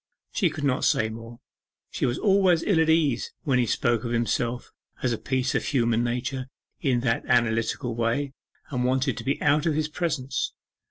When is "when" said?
3.43-3.59